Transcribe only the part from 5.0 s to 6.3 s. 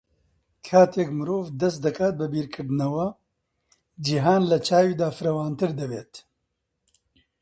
فراوانتر دەبێت.